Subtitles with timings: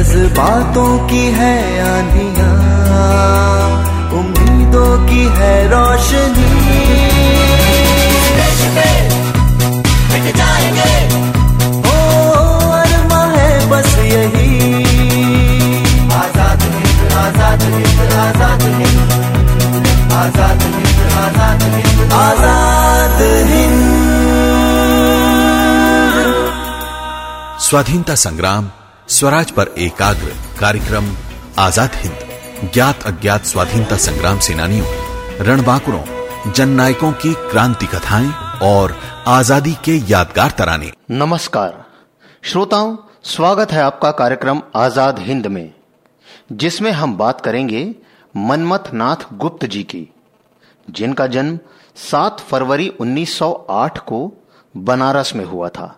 [0.00, 1.56] जज्बातों की है
[1.86, 2.50] आंधिया
[4.18, 6.48] उम्मीदों की है रोशनी।
[10.38, 10.94] जाएँगे।
[11.90, 11.98] ओ
[12.78, 14.48] अरमा है बस यही।
[16.14, 23.80] आज़ाद हिंद आज़ाद हिंद आज़ाद हिंद। आज़ाद हिंद आज़ाद हिंद। आज़ाद हिंद।
[27.68, 28.64] स्वाधीनता संग्राम
[29.10, 31.16] स्वराज पर एकाग्र कार्यक्रम,
[31.58, 32.18] आज़ाद हिंद,
[32.74, 34.86] ज्ञात अज्ञात स्वाधीनता संग्राम सेनानियों,
[35.40, 38.30] रणबांकुरों जन नायकों की क्रांति कथाएँ
[38.62, 38.96] और
[39.26, 41.84] आज़ादी के यादगार तराने। नमस्कार।
[42.42, 45.74] श्रोताओं, स्वागत है आपका कार्यक्रम आज़ाद हिंद में,
[46.52, 47.94] जिसमें हम बात करेंगे
[48.36, 50.08] मनमथ नाथ गुप्त जी की,
[50.90, 51.58] जिनका जन्म
[51.96, 54.32] 7 फरवरी 1908 को
[54.76, 55.96] बनारस में हुआ था।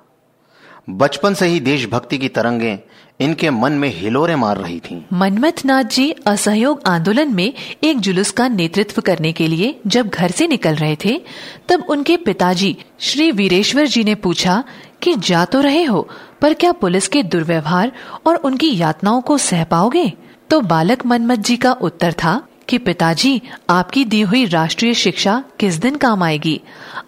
[0.91, 2.79] बचपन से ही देशभक्ति की तरंगें
[3.23, 7.53] इनके मन में हिलोरे मार रही थीं। मनमथ नाथ जी असहयोग आंदोलन में
[7.85, 11.21] एक जुलूस का नेतृत्व करने के लिए जब घर से निकल रहे थे
[11.69, 14.65] तब उनके पिताजी श्री वीरेश्वर जी ने पूछा
[15.03, 16.09] कि जा तो रहे हो
[16.41, 17.93] पर क्या पुलिस के दुर्व्यवहार
[18.27, 20.13] और उनकी यातनाओं को सह पाओगे?
[20.51, 25.75] तो बालक मनमथ जी का उत्तर था कि पिताजी आपकी दी हुई राष्ट्रीय शिक्षा किस
[25.75, 26.61] दिन काम आएगी?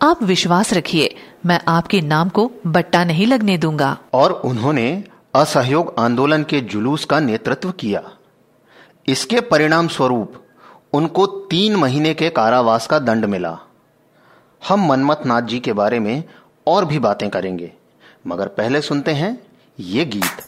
[0.02, 1.14] आप विश्वास रखिए
[1.46, 5.04] मैं आपके नाम को बट्टा नहीं लगने दूँगा। और उन्होंने
[5.34, 8.02] असहयोग आंदोलन के जुलूस का नेतृत्व किया।
[9.08, 10.34] इसके परिणाम स्वरूप
[10.92, 13.58] उनको तीन महीने के कारावास का दंड मिला।
[14.62, 16.22] हम मनमथ नाथ जी के बारे में
[16.66, 17.72] और भी बातें करेंगे,
[18.26, 19.38] मगर पहले सुनते हैं
[19.78, 20.42] ये गीत।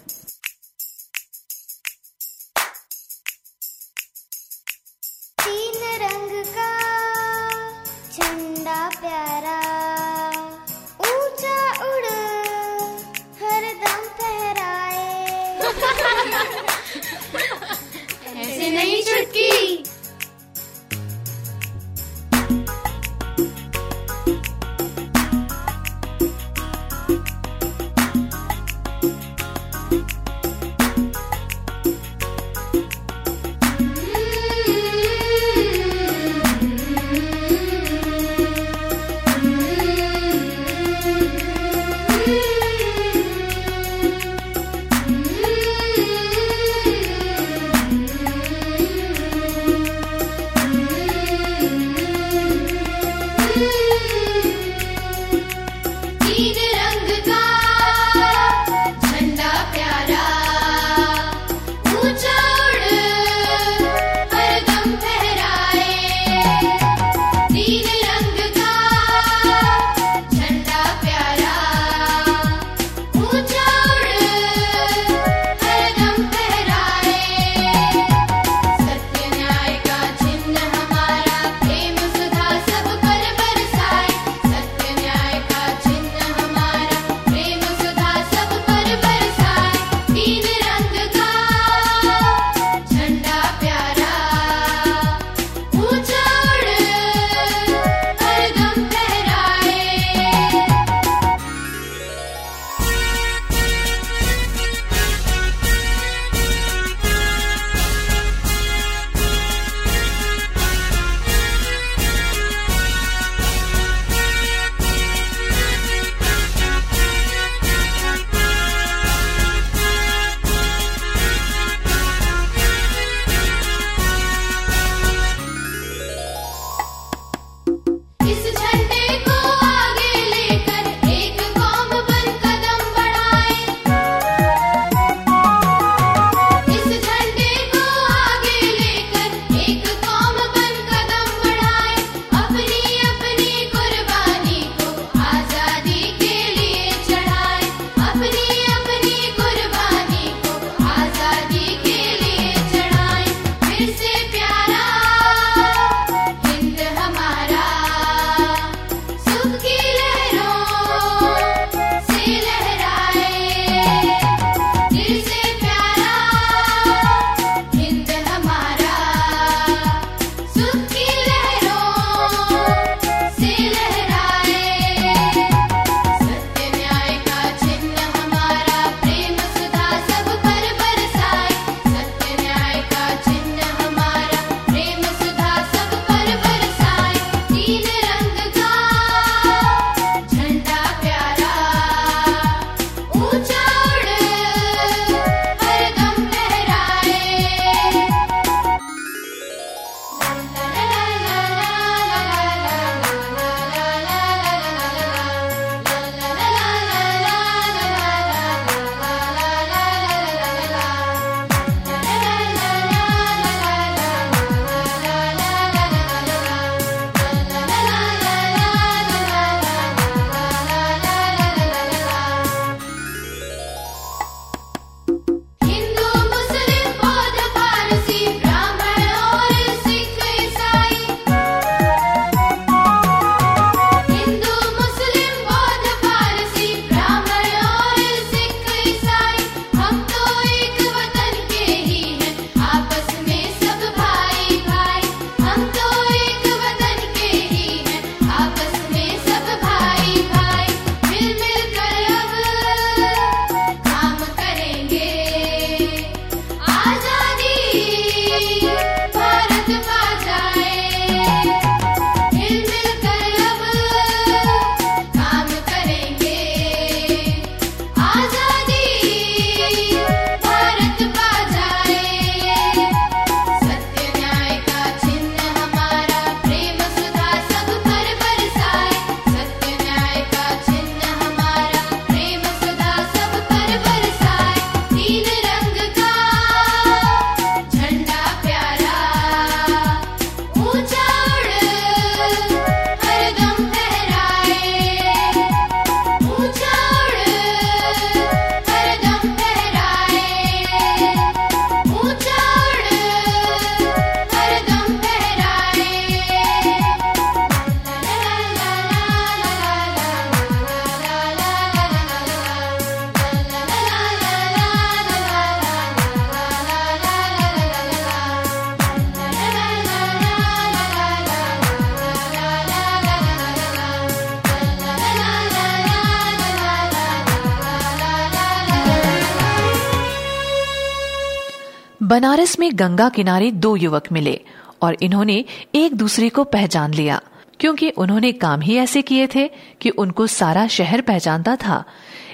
[332.16, 334.38] बनारस में गंगा किनारे दो युवक मिले
[334.83, 335.35] और इन्होंने
[335.75, 337.21] एक दूसरे को पहचान लिया,
[337.61, 339.47] क्योंकि उन्होंने काम ही ऐसे किए थे
[339.80, 341.83] कि उनको सारा शहर पहचानता था।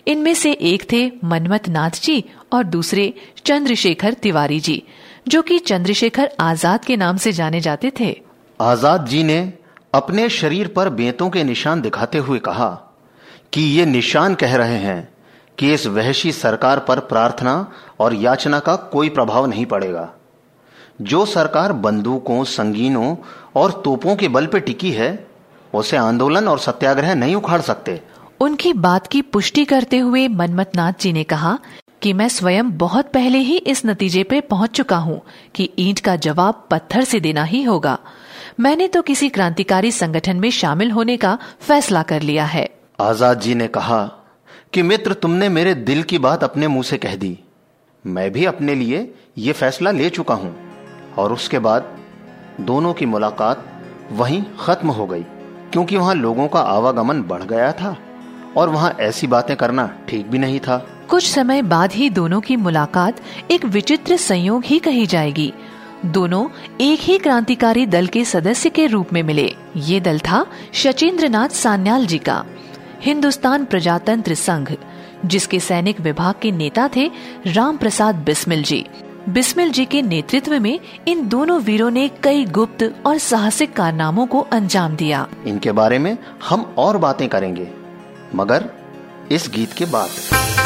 [0.07, 3.13] इनमें से एक थे मनमत नाथ जी और दूसरे
[3.45, 4.83] चंद्रशेखर तिवारी जी,
[5.29, 8.15] जो कि चंद्रशेखर आज़ाद के नाम से जाने जाते थे।
[8.61, 9.41] आज़ाद जी ने
[9.95, 12.71] अपने शरीर पर बेतों के निशान दिखाते हुए कहा
[13.53, 15.01] कि ये निशान कह रहे हैं
[15.59, 17.55] कि इस वहशी सरकार पर प्रार्थना
[18.01, 20.09] और याचना का कोई प्रभाव नहीं पड़ेगा।
[21.03, 23.15] जो सरकार बंदूकों संगीनों
[23.57, 25.27] और तोपों के बल पर टिकी है
[25.75, 28.01] उसे आंदोलन और सत्याग्रह नहीं उखाड़ सकते।
[28.41, 31.59] उनकी बात की पुष्टि करते हुए मनमत नाथ जी ने कहा
[32.03, 35.21] कि मैं स्वयं बहुत पहले ही इस नतीजे पे पहुँच चुका हूँ
[35.55, 37.99] कि ईंट का जवाब पत्थर से देना ही होगा।
[38.61, 42.69] मैंने तो किसी क्रांतिकारी संगठन में शामिल होने का फैसला कर लिया है।
[43.01, 44.01] आज़ाद जी ने कहा
[44.73, 47.39] कि मित्र, तुमने मेरे दिल की बात अपने मुँह से कह दी।
[48.05, 50.55] मैं भी अपने लिए ये फैसला ले चुका हूँ।
[51.19, 51.97] और उसके बाद
[52.61, 53.65] दोनों की मुलाकात
[54.13, 55.23] वहीं खत्म हो गई,
[55.73, 57.97] क्योंकि वहाँ लोगों का आवागमन बढ़ गया था
[58.57, 60.79] और वहाँ ऐसी बातें करना ठीक भी नहीं था।
[61.11, 65.53] कुछ समय बाद ही दोनों की मुलाकात एक विचित्र संयोग ही कही जाएगी।
[66.07, 66.49] दोनों
[66.81, 71.49] एक ही क्रांतिकारी दल के सदस्य के रूप में मिले। ये दल था शचेंद्र नाथ
[71.49, 72.45] सान्याल जी का।
[73.03, 74.69] हिंदुस्तान प्रजातंत्र संघ,
[75.27, 77.11] जिसके सैनिक विभाग के नेता थे
[77.47, 78.85] राम प्रसाद बिस्मिल जी।
[79.29, 80.79] बिस्मिल जी के नेतृत्व में
[81.09, 86.17] इन दोनों वीरों ने कई गुप्त और साहसिक कारनामों को अंजाम दिया। इनके बारे में
[86.49, 87.69] हम और बातें करेंगे,
[88.35, 88.69] मगर
[89.33, 90.62] इस गीत के बाद।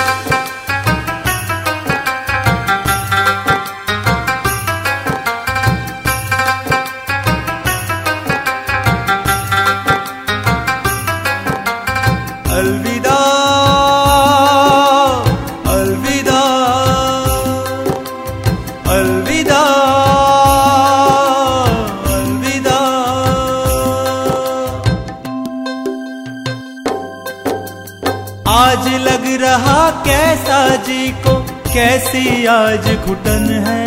[32.06, 33.86] कैसी आज घुटन है?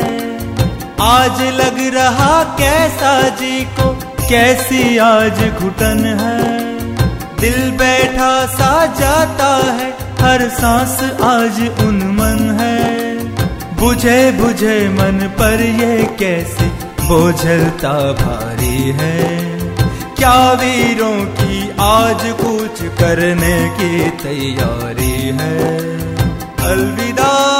[1.02, 4.00] आज लग रहा कैसा जी को?
[4.30, 6.60] कैसी आज घुटन है?
[7.40, 13.16] दिल बैठा सा जाता है, हर सांस आज उन्मन है।
[13.76, 16.66] बुझे बुझे मन पर ये कैसे
[17.06, 19.50] बोझलता भारी है।
[20.16, 25.90] क्या वीरों की आज कुछ करने की तैयारी है?
[26.72, 27.59] अलविदा।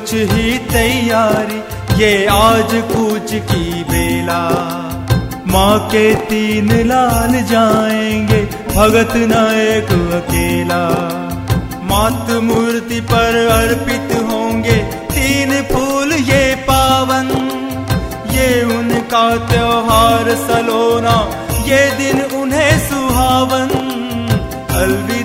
[0.00, 1.58] सचमुच ही तैयारी,
[2.02, 4.48] ये आज कूच की बेला।
[5.46, 8.42] माँ के तीन लाल जाएँगे,
[8.74, 10.88] भगत नायक अकेला।
[11.82, 14.76] मात मूर्ति पर अर्पित होंगे,
[15.12, 17.28] तीन फूल ये पावन।
[18.30, 21.30] ये उनका त्योहार सलोना,
[21.64, 23.68] ये दिन उन्हें सुहावन।
[24.70, 25.19] अलविदा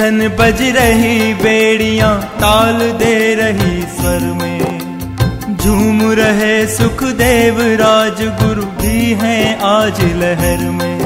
[0.00, 9.12] जन बज रही बेड़िया, ताल दे रही स्वर में। झूम रहे सुखदेव राज गुरु भी
[9.12, 11.00] हैं आज लहर में।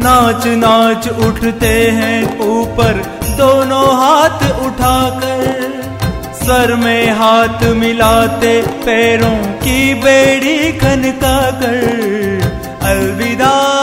[0.00, 2.92] नाच नाच उठते हैं ऊपर,
[3.24, 5.70] दोनों हाथ उठाकर।
[6.34, 11.80] सर में हाथ मिलाते पैरों की बेड़ी खनका कर
[12.82, 13.81] अलविदा।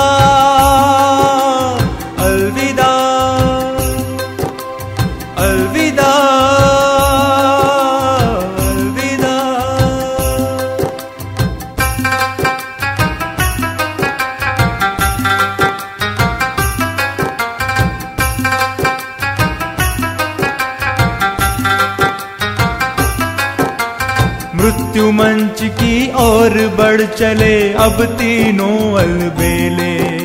[26.68, 30.20] बढ़ चले अब तीनों अलबेले।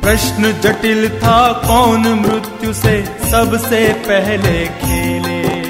[0.00, 5.64] प्रश्न जटिल था कौन मृत्यु से सबसे पहले खेले।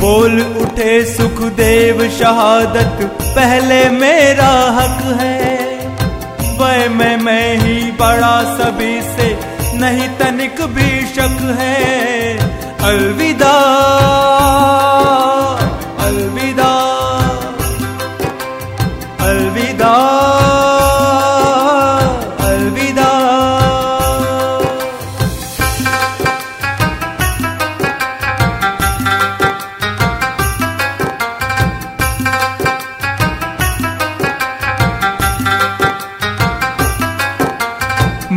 [0.00, 5.60] बोल उठे सुखदेव शहादत, पहले मेरा हक है।
[6.58, 9.38] वह मैं मैं ही बड़ा सभी से,
[9.78, 12.36] नहीं तनिक भी शक है।
[12.82, 13.56] अलविदा।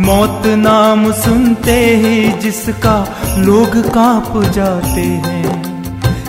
[0.04, 2.96] मौत नाम सुनते ही जिसका
[3.38, 5.54] लोग काँप जाते हैं।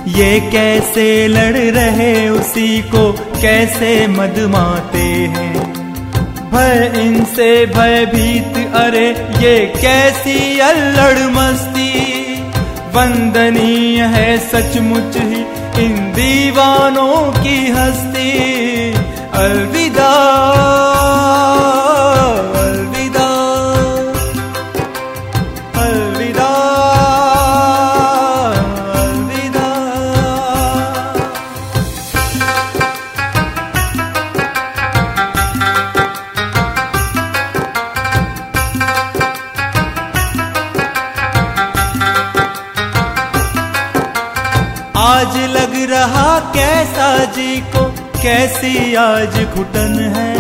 [0.08, 5.74] ये कैसे लड़ रहे उसी को कैसे मदमाते हैं।
[6.52, 11.92] भय इनसे भयभीत अरे ये कैसी अल्लड़ मस्ती।
[12.94, 15.42] वंदनीय है सचमुच ही
[15.86, 18.32] इन दीवानों की हस्ती।
[19.34, 20.12] अलविदा।
[45.26, 47.84] आज लग रहा कैसा जी को,
[48.22, 50.34] कैसी आज घुटन है।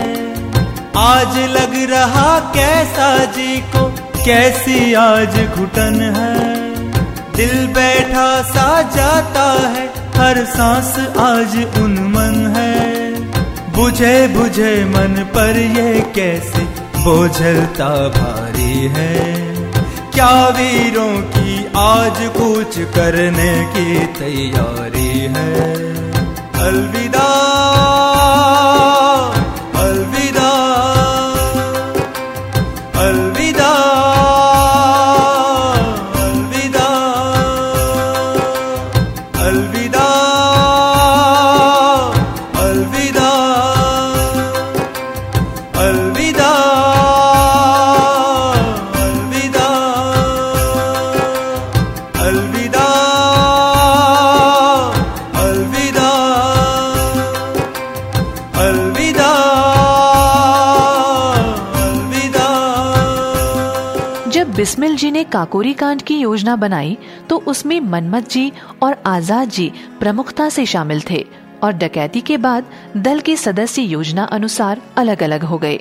[0.98, 3.86] आज लग रहा कैसा जी को,
[4.26, 6.36] कैसी आज घुटन है।
[7.36, 9.88] दिल बैठा सा जाता है,
[10.18, 13.12] हर सांस आज उन्मन है।
[13.72, 16.64] बुझे बुझे मन पर ये कैसे
[17.04, 19.16] बोझलता भारी है।
[20.14, 21.45] क्या वीरों की
[21.78, 25.64] आज कुछ करने की तैयारी है।
[26.54, 27.55] अलविदा।
[65.26, 66.98] काकोरी कांड की योजना बनाई
[67.30, 68.52] तो उसमें मनमत जी
[68.84, 71.26] और आज़ाद जी प्रमुखता से शामिल थे
[71.64, 72.66] और डकैती के बाद
[72.98, 75.80] दल के सदस्य योजना अनुसार अलग अलग हो गए।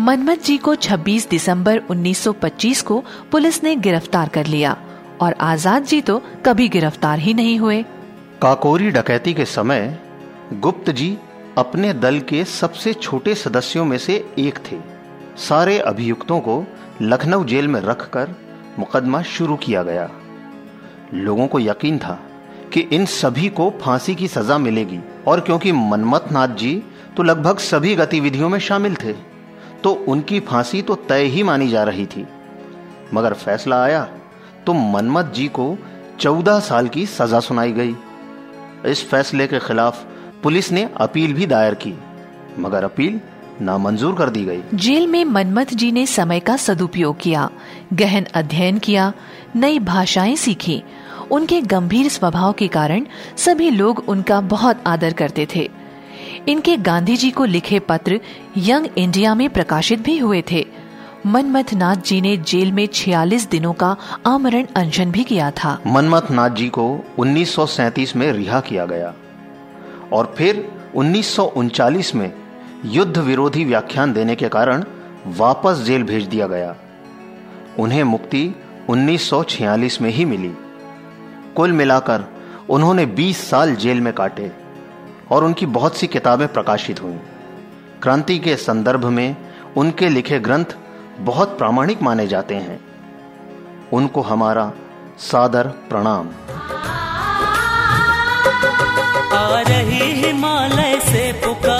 [0.00, 3.02] मनमत जी को 26 दिसंबर 1925 को
[3.32, 4.76] पुलिस ने गिरफ़्तार कर लिया
[5.20, 7.82] और आज़ाद जी तो कभी गिरफ़्तार ही नहीं हुए।
[8.42, 9.98] काकोरी डकैती के समय
[10.54, 11.16] गुप्त जी
[11.58, 14.76] अपने दल के सबसे छोटे सदस्यों में से एक थे।
[15.38, 16.64] सारे अभियुक्तों को
[17.02, 18.34] लखनऊ जेल में रखकर
[18.78, 20.10] मुकदमा शुरू किया गया।
[21.14, 22.18] लोगों को यकीन था
[22.72, 26.82] कि इन सभी को फांसी की सजा मिलेगी और क्योंकि मनमथ नाथ जी
[27.16, 29.12] तो लगभग सभी गतिविधियों में शामिल थे
[29.82, 32.26] तो उनकी फांसी तो तय ही मानी जा रही थी।
[33.14, 34.02] मगर फैसला आया
[34.66, 35.76] तो मनमत जी को
[36.20, 37.94] चौदह साल की सजा सुनाई गई।
[38.86, 40.04] इस फैसले के खिलाफ
[40.42, 41.94] पुलिस ने अपील भी दायर की,
[42.58, 43.20] मगर अपील
[43.62, 47.48] नामंजूर कर दी गई। जेल में मनमथ जी ने समय का सदुपयोग किया
[47.92, 49.12] गहन अध्ययन किया
[49.56, 50.82] नई भाषाएँ सीखी।
[51.30, 55.70] उनके गंभीर स्वभाव के कारण सभी लोग उनका बहुत आदर करते थे।
[56.48, 58.20] इनके गांधी जी को लिखे पत्र
[58.56, 60.66] यंग इंडिया में प्रकाशित भी हुए थे।
[61.26, 66.30] मनमथ नाथ जी ने जेल में 46 दिनों का आमरण अनशन भी किया था। मनमथ
[66.30, 69.14] नाथ जी को 1937 में रिहा किया गया
[70.12, 72.32] और फिर उन्नीस में
[72.84, 74.84] युद्ध विरोधी व्याख्यान देने के कारण
[75.26, 76.76] वापस जेल भेज दिया गया।
[77.78, 78.54] उन्हें मुक्ति
[78.88, 80.54] 1946 में ही मिली।
[81.56, 82.24] कुल मिलाकर
[82.70, 84.52] उन्होंने 20 साल जेल में काटे
[85.30, 87.18] और उनकी बहुत सी किताबें प्रकाशित हुईं।
[88.02, 89.36] क्रांति के संदर्भ में
[89.76, 90.64] उनके लिखे ग्रंथ
[91.18, 92.80] बहुत प्रामाणिक माने जाते हैं।
[93.92, 94.72] उनको हमारा
[95.18, 96.28] सादर प्रणाम।
[99.32, 101.71] आ रही हिमालय से पुकार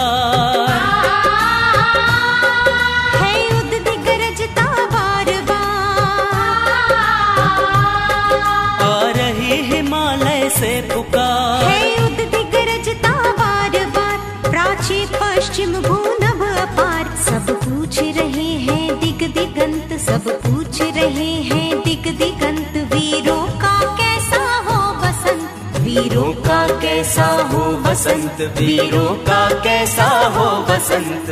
[27.02, 31.30] कैसा हो बसंत वीरों का कैसा हो वसंत?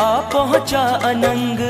[0.00, 1.60] आ पहुँचा अनंग।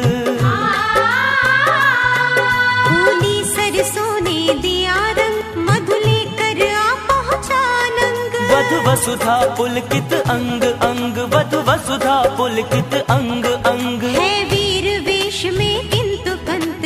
[2.87, 7.63] फूली सरसों ने दिया रंग मधु लेकर आ पहुँचा
[7.99, 15.89] नंग वधु वसुधा पुलकित अंग अंग वधु वसुधा पुलकित अंग अंग। है वीर वेश में
[15.91, 16.85] किंतु कंत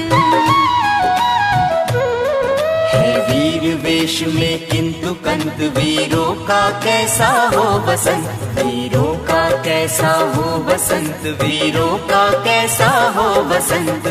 [2.94, 9.13] है वीर वेश में किंतु कंत वीरों का कैसा हो बसंत वीरों
[9.64, 14.06] कैसा हो बसंत वीरों का कैसा हो बसंत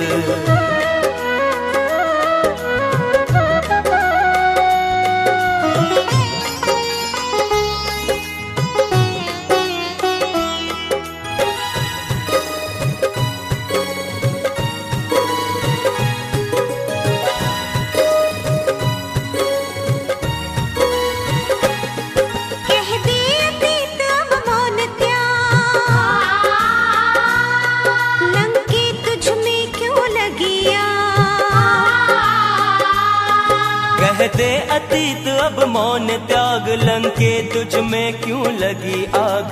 [36.76, 39.52] लंके तुझ में क्यों लगी आग?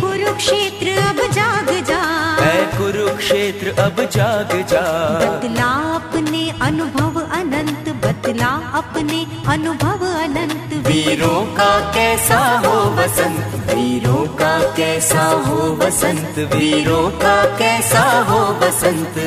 [0.00, 2.02] कुरुक्षेत्र अब जाग जा।
[2.78, 4.80] कुरुक्षेत्र अब जाग जा।
[5.18, 14.58] बदला अपने अनुभव अनंत बदला अपने अनुभव अनंत। वीरों का कैसा हो बसंत वीरों का
[14.76, 19.18] कैसा हो बसंत वीरों का कैसा हो बसंत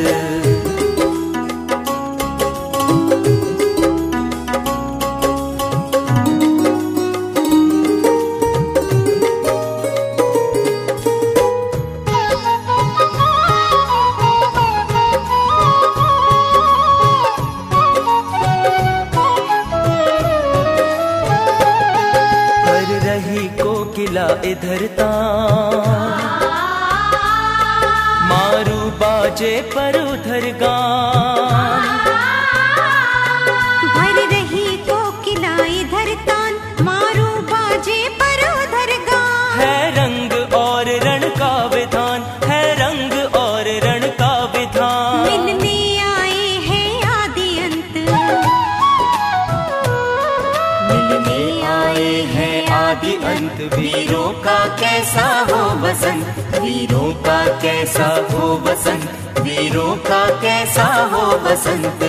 [28.67, 32.08] बाजे पर उधर गान
[57.25, 59.39] का कैसा हो बसंत?
[59.39, 61.99] वीरों का कैसा हो बसंत?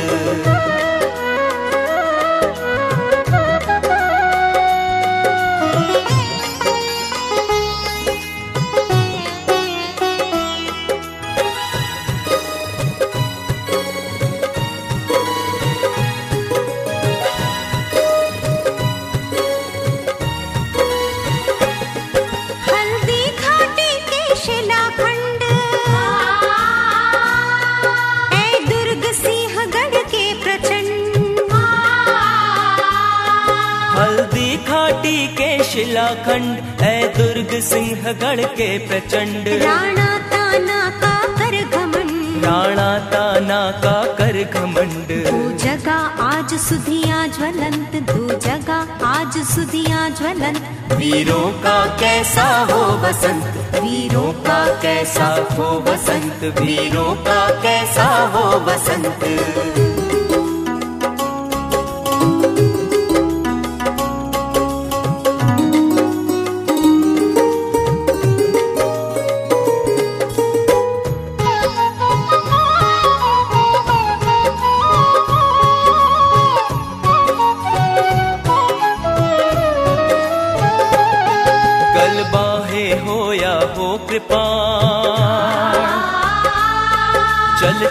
[37.53, 45.09] है दुर्ग सिंहगढ़ के प्रचंड। राणा ताना का कर घमंड। राणा ताना का कर घमंड।
[45.09, 53.45] दो जगह आज सुधिया ज्वलंत दू जगा आज सुधिया ज्वलंत। वीरों का कैसा हो बसंत
[53.75, 59.25] वीरों का कैसा हो बसंत वीरों का कैसा हो बसंत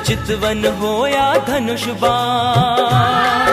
[0.10, 3.50] चितवन हो या धनुष बाण।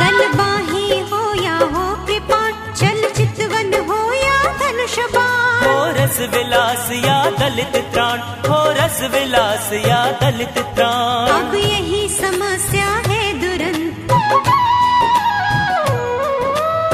[0.00, 2.40] गल बाही हो या हो कृपा
[2.72, 9.72] चल चितवन हो या धनुष बाण। हो रस विलास या दलित त्राण हो रस विलास
[9.86, 14.12] या दलित त्राण। अब यही समस्या है दुरंत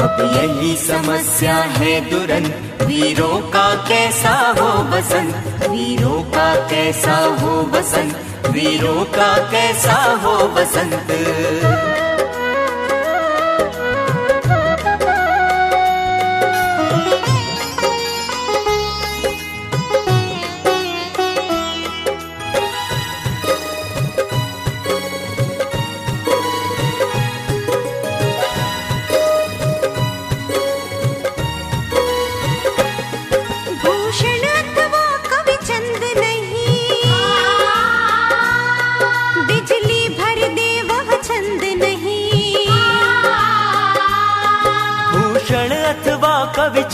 [0.06, 8.48] अब यही समस्या है दुरंत वीरों का कैसा हो बसंत वीरों का कैसा हो बसंत
[8.54, 9.94] वीरों का कैसा
[10.24, 11.10] हो बसंत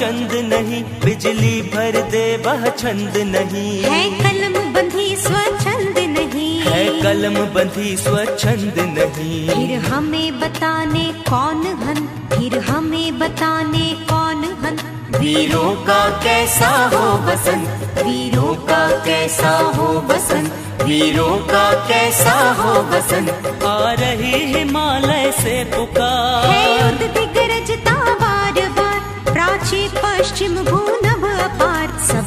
[0.02, 7.34] चंद नहीं बिजली भर दे वह छंद नहीं। है कलम बंधी स्वच्छंद नहीं। है कलम
[7.54, 14.80] बंधी स्वच्छंद नहीं। फिर हमें बताने कौन हन फिर हमें बताने कौन हन।
[15.18, 17.68] वीरों का कैसा हो बसंत
[18.02, 25.64] वीरों का कैसा हो बसंत वीरों का कैसा हो बसंत आ रही हिमालय से है
[25.64, 27.32] पुकार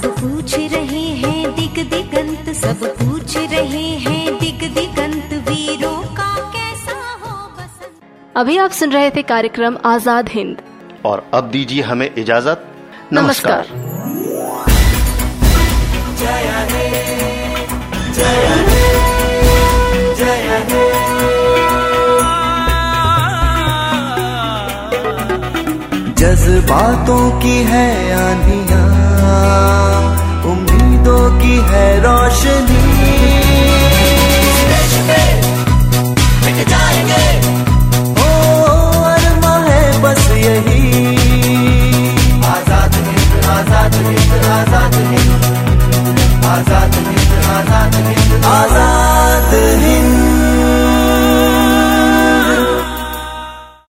[0.05, 6.97] सब पूछ रहे हैं दिग दिगंत सब पूछ रहे हैं दिग दिगंत वीरों का कैसा
[7.21, 10.61] हो बसंत। अभी आप सुन रहे थे कार्यक्रम आज़ाद हिंद।
[11.05, 12.67] और अब दीजिए हमें इजाज़त।
[13.13, 13.65] नमस्कार।
[26.17, 28.64] जज्बातों की है है है बस
[42.53, 43.95] आज़ाद हिंद। आज़ाद
[47.07, 49.53] हिंद आज़ाद हिंद। आज़ाद
[49.85, 50.24] हिंद।